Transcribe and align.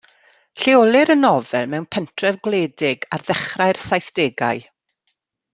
Lleolir 0.61 1.11
y 1.15 1.15
nofel 1.19 1.69
mewn 1.73 1.85
pentref 1.97 2.41
gwledig 2.47 3.07
ar 3.19 3.27
ddechrau'r 3.29 3.83
saithdegau. 3.89 4.65